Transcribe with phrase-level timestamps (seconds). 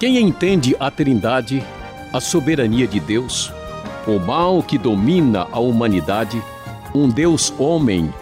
[0.00, 1.62] Quem entende a Trindade,
[2.12, 3.52] a soberania de Deus,
[4.04, 6.42] o mal que domina a humanidade,
[6.92, 8.12] um Deus homem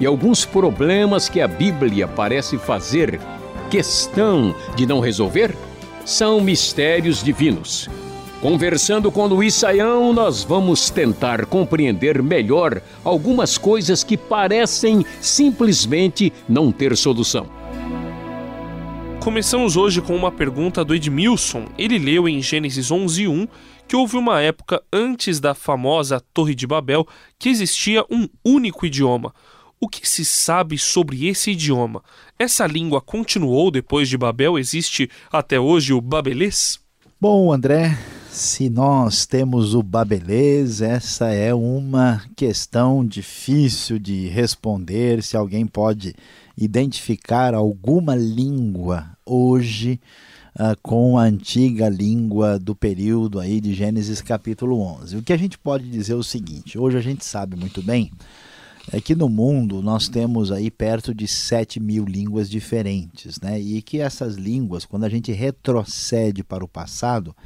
[0.00, 3.20] e alguns problemas que a Bíblia parece fazer
[3.70, 5.54] questão de não resolver,
[6.04, 7.88] são mistérios divinos.
[8.40, 16.72] Conversando com Luiz Saião, nós vamos tentar compreender melhor algumas coisas que parecem simplesmente não
[16.72, 17.57] ter solução.
[19.22, 21.66] Começamos hoje com uma pergunta do Edmilson.
[21.76, 23.48] Ele leu em Gênesis 11:1
[23.86, 27.06] que houve uma época antes da famosa Torre de Babel
[27.38, 29.34] que existia um único idioma.
[29.80, 32.02] O que se sabe sobre esse idioma?
[32.38, 34.58] Essa língua continuou depois de Babel?
[34.58, 36.80] Existe até hoje o babelês?
[37.20, 37.98] Bom, André,
[38.30, 45.22] se nós temos o babelês, essa é uma questão difícil de responder.
[45.22, 46.14] Se alguém pode
[46.58, 50.00] identificar alguma língua hoje
[50.56, 55.18] uh, com a antiga língua do período aí de Gênesis capítulo 11.
[55.18, 58.10] O que a gente pode dizer é o seguinte: hoje a gente sabe muito bem
[58.90, 63.60] é que no mundo nós temos aí perto de 7 mil línguas diferentes, né?
[63.60, 67.36] E que essas línguas, quando a gente retrocede para o passado,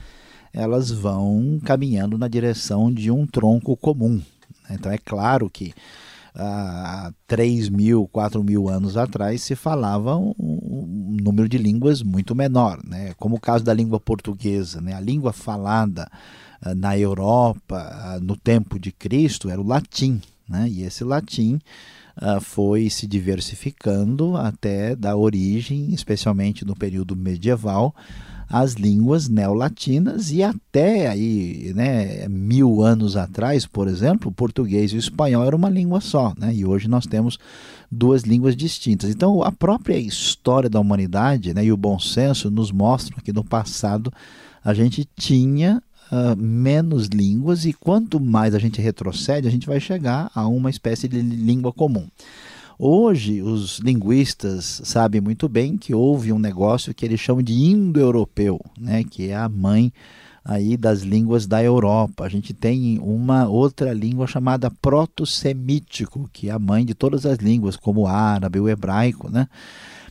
[0.52, 4.22] elas vão caminhando na direção de um tronco comum.
[4.70, 5.74] Então é claro que
[6.34, 12.34] há 3 mil, 4 mil anos atrás se falava um, um, número de línguas muito
[12.34, 13.14] menor, né?
[13.18, 14.80] como o caso da língua portuguesa.
[14.80, 14.94] Né?
[14.94, 16.10] A língua falada
[16.64, 20.68] uh, na Europa uh, no tempo de Cristo era o latim, né?
[20.68, 21.60] e esse latim
[22.20, 27.94] uh, foi se diversificando até dar origem, especialmente no período medieval,
[28.52, 34.96] as línguas neolatinas e até aí, né, mil anos atrás, por exemplo, o português e
[34.96, 37.38] o espanhol era uma língua só, né, e hoje nós temos
[37.90, 39.08] duas línguas distintas.
[39.08, 43.42] Então, a própria história da humanidade né, e o bom senso nos mostram que no
[43.42, 44.12] passado
[44.62, 45.82] a gente tinha
[46.12, 50.68] Uh, menos línguas e quanto mais a gente retrocede, a gente vai chegar a uma
[50.68, 52.06] espécie de língua comum.
[52.78, 58.60] Hoje, os linguistas sabem muito bem que houve um negócio que eles chamam de indo-europeu,
[58.78, 59.90] né, que é a mãe
[60.44, 62.24] aí das línguas da Europa.
[62.24, 67.38] A gente tem uma outra língua chamada proto-semítico, que é a mãe de todas as
[67.38, 69.46] línguas, como o árabe, o hebraico, né?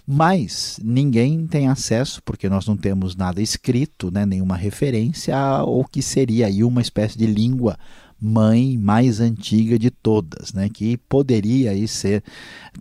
[0.05, 6.01] Mas ninguém tem acesso, porque nós não temos nada escrito, né, nenhuma referência ao que
[6.01, 7.77] seria aí uma espécie de língua
[8.19, 12.23] mãe mais antiga de todas, né, que poderia aí ser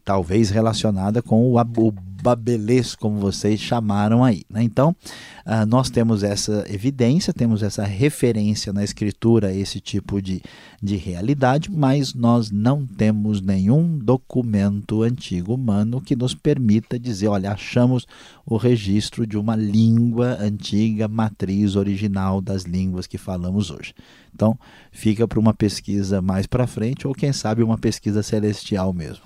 [0.05, 4.43] talvez relacionada com o, o babelês, como vocês chamaram aí.
[4.49, 4.63] Né?
[4.63, 4.95] Então,
[5.47, 10.43] uh, nós temos essa evidência, temos essa referência na escritura a esse tipo de,
[10.83, 17.53] de realidade, mas nós não temos nenhum documento antigo humano que nos permita dizer, olha,
[17.53, 18.07] achamos
[18.47, 23.95] o registro de uma língua antiga, matriz original das línguas que falamos hoje.
[24.35, 24.59] Então,
[24.91, 29.23] fica para uma pesquisa mais para frente, ou quem sabe uma pesquisa celestial mesmo.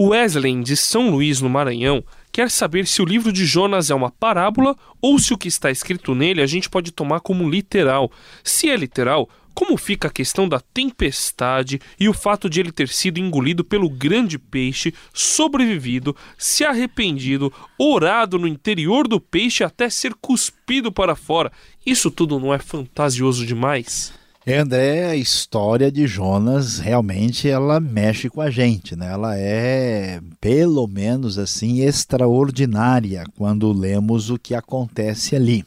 [0.00, 4.12] Wesley, de São Luís, no Maranhão, quer saber se o livro de Jonas é uma
[4.12, 8.10] parábola ou se o que está escrito nele a gente pode tomar como literal.
[8.44, 12.86] Se é literal, como fica a questão da tempestade e o fato de ele ter
[12.88, 20.14] sido engolido pelo grande peixe, sobrevivido, se arrependido, orado no interior do peixe até ser
[20.14, 21.50] cuspido para fora?
[21.84, 24.12] Isso tudo não é fantasioso demais?
[24.56, 29.12] André, a história de Jonas realmente ela mexe com a gente, né?
[29.12, 35.66] Ela é pelo menos assim extraordinária quando lemos o que acontece ali.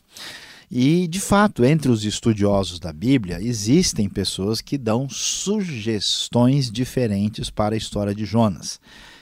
[0.71, 7.75] E, de fato, entre os estudiosos da Bíblia, existem pessoas que dão sugestões diferentes para
[7.75, 8.79] a história de Jonas.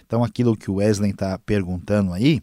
[0.09, 2.41] Então, aquilo que o Wesley está perguntando aí,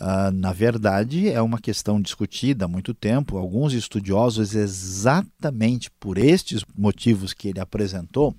[0.00, 3.36] Uh, na verdade, é uma questão discutida há muito tempo.
[3.36, 8.34] Alguns estudiosos, exatamente por estes motivos que ele apresentou,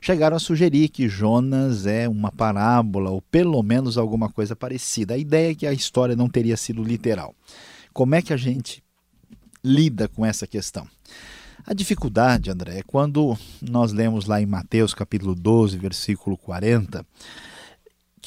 [0.00, 5.14] chegaram a sugerir que Jonas é uma parábola ou pelo menos alguma coisa parecida.
[5.14, 7.34] A ideia é que a história não teria sido literal.
[7.92, 8.82] Como é que a gente
[9.62, 10.86] lida com essa questão?
[11.64, 17.04] A dificuldade, André, é quando nós lemos lá em Mateus capítulo 12, versículo 40,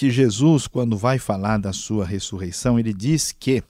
[0.01, 3.63] que Jesus, quando vai falar da sua ressurreição, ele diz que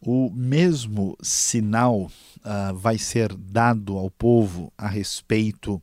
[0.00, 5.82] o mesmo sinal uh, vai ser dado ao povo a respeito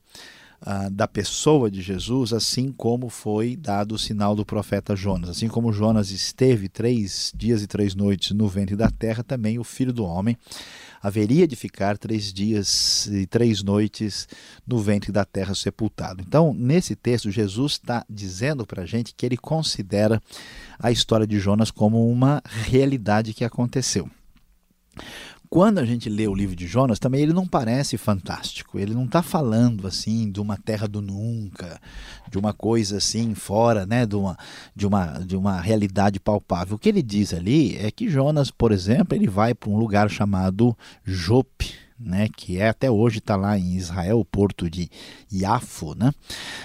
[0.67, 5.29] ah, da pessoa de Jesus, assim como foi dado o sinal do profeta Jonas.
[5.29, 9.63] Assim como Jonas esteve três dias e três noites no ventre da terra, também o
[9.63, 10.35] filho do homem
[10.99, 14.27] haveria de ficar três dias e três noites
[14.65, 16.23] no ventre da terra sepultado.
[16.27, 20.19] Então, nesse texto, Jesus está dizendo para a gente que ele considera
[20.79, 24.09] a história de Jonas como uma realidade que aconteceu
[25.55, 28.77] quando a gente lê o livro de Jonas, também ele não parece fantástico.
[28.77, 31.79] Ele não está falando assim de uma terra do nunca,
[32.29, 34.37] de uma coisa assim fora, né, de uma,
[34.75, 36.75] de uma, de uma realidade palpável.
[36.75, 40.09] O que ele diz ali é que Jonas, por exemplo, ele vai para um lugar
[40.09, 44.89] chamado Jope, né, que é até hoje está lá em Israel, o porto de
[45.31, 46.11] Iafo, né,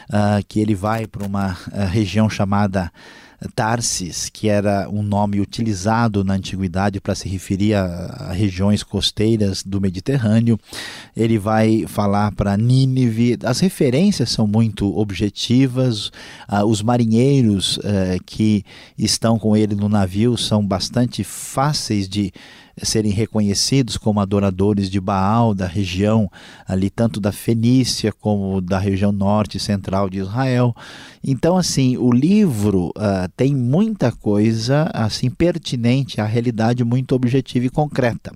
[0.08, 2.90] uh, que ele vai para uma uh, região chamada
[3.54, 9.62] Tarsis, que era um nome utilizado na antiguidade para se referir a, a, regiões costeiras
[9.62, 10.58] do Mediterrâneo.
[11.16, 13.38] Ele vai falar para Nínive.
[13.42, 16.10] As referências são muito objetivas.
[16.46, 18.64] Ah, os marinheiros eh, que
[18.98, 22.32] estão com ele no navio são bastante fáceis de
[22.82, 26.30] serem reconhecidos como adoradores de Baal da região
[26.66, 30.74] ali tanto da Fenícia como da região norte e central de Israel.
[31.22, 37.70] Então assim, o livro uh, tem muita coisa assim pertinente à realidade muito objetiva e
[37.70, 38.32] concreta.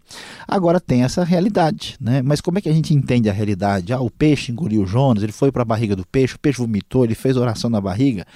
[0.46, 2.22] Agora tem essa realidade, né?
[2.22, 3.92] Mas como é que a gente entende a realidade?
[3.92, 7.04] Ah, o peixe engoliu Jonas, ele foi para a barriga do peixe, o peixe vomitou,
[7.04, 8.26] ele fez oração na barriga.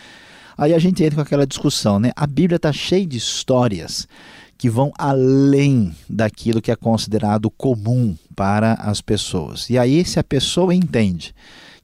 [0.59, 2.11] Aí a gente entra com aquela discussão, né?
[2.17, 4.09] A Bíblia está cheia de histórias
[4.59, 9.71] que vão além daquilo que é considerado comum para as pessoas.
[9.71, 11.33] E aí, se a pessoa entende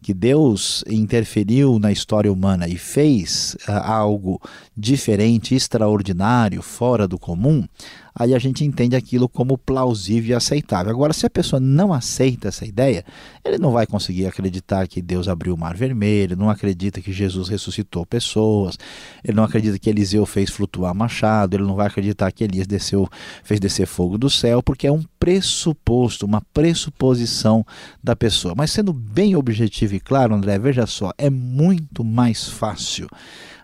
[0.02, 4.38] que Deus interferiu na história humana e fez uh, algo
[4.76, 7.66] diferente, extraordinário, fora do comum,
[8.14, 10.92] aí a gente entende aquilo como plausível e aceitável.
[10.92, 13.04] Agora, se a pessoa não aceita essa ideia,
[13.44, 17.48] ele não vai conseguir acreditar que Deus abriu o mar vermelho, não acredita que Jesus
[17.48, 18.78] ressuscitou pessoas,
[19.24, 23.08] ele não acredita que Eliseu fez flutuar machado, ele não vai acreditar que Elias desceu,
[23.42, 27.66] fez descer fogo do céu, porque é um pressuposto, uma pressuposição
[28.02, 28.54] da pessoa.
[28.56, 33.08] Mas sendo bem objetivo e claro, André, veja só, é muito mais fácil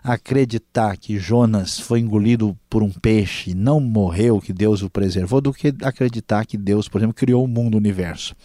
[0.03, 5.39] acreditar que Jonas foi engolido por um peixe e não morreu, que Deus o preservou,
[5.39, 8.35] do que acreditar que Deus, por exemplo, criou o mundo, o universo.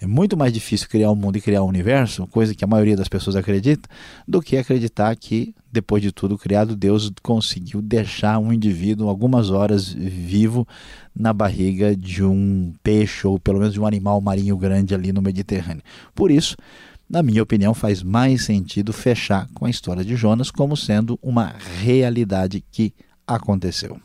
[0.00, 2.64] É muito mais difícil criar o um mundo e criar o um universo, coisa que
[2.64, 3.88] a maioria das pessoas acredita,
[4.26, 9.92] do que acreditar que, depois de tudo criado, Deus conseguiu deixar um indivíduo algumas horas
[9.92, 10.66] vivo
[11.14, 15.20] na barriga de um peixe ou pelo menos de um animal marinho grande ali no
[15.20, 15.82] Mediterrâneo.
[16.14, 16.56] Por isso,
[17.12, 21.54] na minha opinião, faz mais sentido fechar com a história de Jonas como sendo uma
[21.82, 22.94] realidade que
[23.26, 24.00] aconteceu.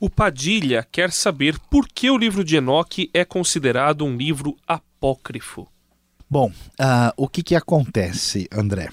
[0.00, 5.66] O Padilha quer saber por que o livro de Enoque é considerado um livro apócrifo.
[6.28, 8.88] Bom, uh, o que, que acontece, André?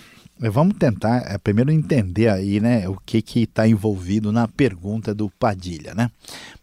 [0.50, 5.30] Vamos tentar é, primeiro entender aí, né, o que que está envolvido na pergunta do
[5.30, 6.10] Padilha, né?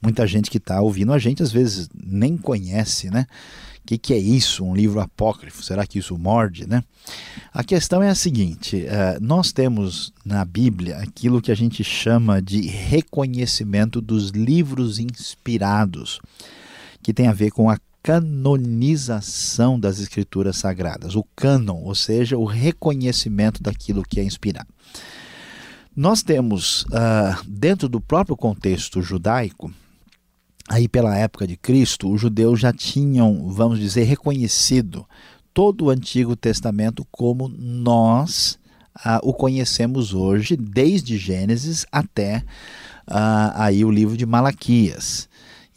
[0.02, 3.26] Muita gente que está ouvindo a gente às vezes nem conhece, né?
[3.84, 5.62] O que, que é isso, um livro apócrifo?
[5.62, 6.82] Será que isso morde, né?
[7.54, 12.42] A questão é a seguinte: uh, nós temos na Bíblia aquilo que a gente chama
[12.42, 16.20] de reconhecimento dos livros inspirados,
[17.02, 17.78] que tem a ver com a
[18.08, 24.68] canonização das escrituras sagradas, o cânon, ou seja, o reconhecimento daquilo que é inspirado.
[25.94, 29.70] Nós temos, uh, dentro do próprio contexto judaico,
[30.70, 35.06] aí pela época de Cristo, os judeus já tinham, vamos dizer, reconhecido
[35.52, 38.58] todo o Antigo Testamento como nós
[39.04, 42.38] uh, o conhecemos hoje, desde Gênesis até
[43.06, 45.28] uh, aí o livro de Malaquias.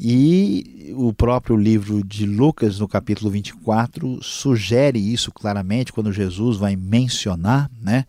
[0.04, 6.76] E o próprio livro de Lucas, no capítulo 24, sugere isso claramente quando Jesus vai
[6.76, 8.06] mencionar, né,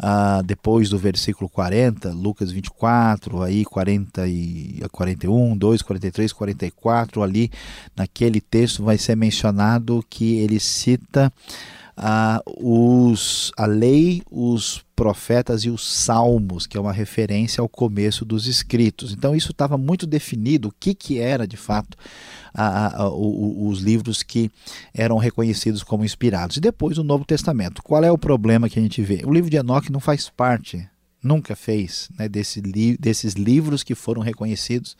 [0.00, 7.48] uh, depois do versículo 40, Lucas 24, aí 40 e 41, 2, 43, 44, ali
[7.94, 11.32] naquele texto vai ser mencionado que ele cita
[11.96, 18.24] ah, os, a lei, os profetas e os salmos, que é uma referência ao começo
[18.24, 19.12] dos escritos.
[19.12, 21.96] Então isso estava muito definido o que, que era de fato
[22.52, 24.50] a, a, o, os livros que
[24.94, 26.56] eram reconhecidos como inspirados.
[26.56, 27.82] E depois o Novo Testamento.
[27.82, 29.22] Qual é o problema que a gente vê?
[29.24, 30.88] O livro de Enoque não faz parte
[31.22, 34.96] nunca fez né, desse li desses livros que foram reconhecidos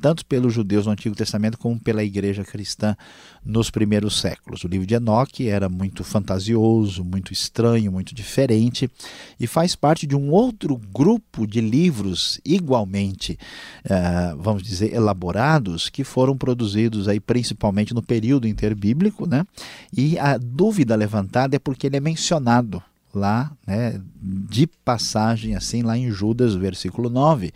[0.00, 2.96] tanto pelos judeus no Antigo Testamento como pela igreja cristã
[3.44, 4.64] nos primeiros séculos.
[4.64, 8.90] O livro de Enoque era muito fantasioso, muito estranho, muito diferente
[9.38, 13.38] e faz parte de um outro grupo de livros igualmente,
[13.86, 19.46] uh, vamos dizer, elaborados que foram produzidos aí principalmente no período interbíblico, né?
[19.96, 22.82] E a dúvida levantada é porque ele é mencionado
[23.18, 27.48] lá, né, de passagem, assim, lá em Judas, versículo 9.
[27.48, 27.52] Uh,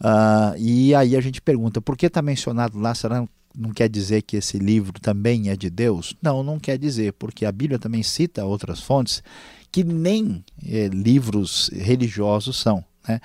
[0.00, 2.94] ah, e aí a gente pergunta, por que está mencionado lá?
[2.94, 6.16] Será não quer dizer que esse livro também é de Deus?
[6.22, 9.22] Não, não quer dizer, porque a Bíblia também cita outras fontes
[9.70, 12.84] que nem eh, livros religiosos são.
[13.08, 13.20] Né?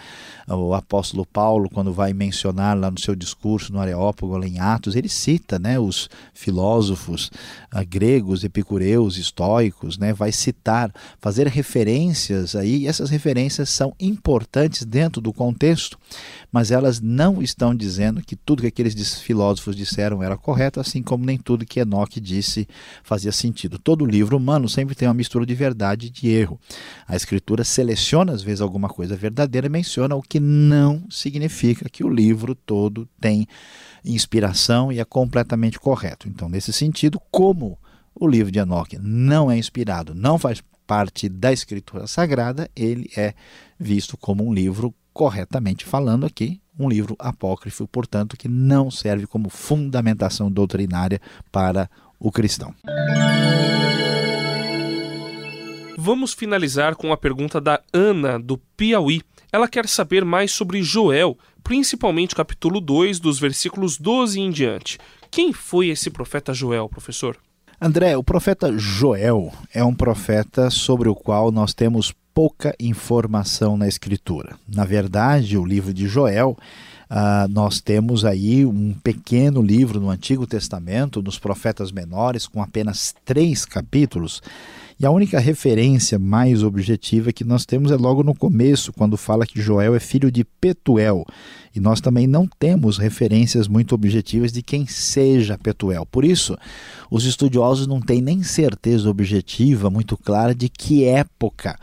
[0.48, 5.10] O apóstolo Paulo, quando vai mencionar lá no seu discurso no Areópago, em Atos, ele
[5.10, 7.32] cita né, os filósofos
[7.74, 14.86] uh, gregos, epicureus, estoicos, né, vai citar, fazer referências aí, e essas referências são importantes
[14.86, 15.98] dentro do contexto,
[16.52, 21.26] mas elas não estão dizendo que tudo que aqueles filósofos disseram era correto, assim como
[21.26, 22.68] nem tudo que Enoque disse
[23.04, 23.78] fazia sentido.
[23.78, 26.60] Todo livro humano sempre tem uma mistura de verdade e de erro.
[27.08, 32.10] A escritura seleciona às vezes alguma coisa verdadeira, menciona o que não significa que o
[32.10, 33.48] livro todo tem
[34.04, 36.28] inspiração e é completamente correto.
[36.28, 37.78] Então, nesse sentido, como
[38.16, 43.34] o livro de Enoque não é inspirado, não faz parte da escritura sagrada, ele é
[43.78, 49.50] visto como um livro corretamente falando aqui, um livro apócrifo, portanto, que não serve como
[49.50, 51.20] fundamentação doutrinária
[51.52, 52.74] para o cristão.
[56.08, 59.22] Vamos finalizar com a pergunta da Ana, do Piauí.
[59.52, 64.98] Ela quer saber mais sobre Joel, principalmente capítulo 2, dos versículos 12 em diante.
[65.30, 67.36] Quem foi esse profeta Joel, professor?
[67.82, 73.86] André, o profeta Joel é um profeta sobre o qual nós temos pouca informação na
[73.86, 74.56] Escritura.
[74.66, 76.58] Na verdade, o livro de Joel,
[77.12, 83.14] uh, nós temos aí um pequeno livro no Antigo Testamento, nos profetas menores, com apenas
[83.26, 84.42] três capítulos.
[85.00, 89.46] E a única referência mais objetiva que nós temos é logo no começo, quando fala
[89.46, 91.24] que Joel é filho de Petuel.
[91.76, 96.04] E nós também não temos referências muito objetivas de quem seja Petuel.
[96.04, 96.58] Por isso,
[97.12, 101.78] os estudiosos não têm nem certeza objetiva muito clara de que época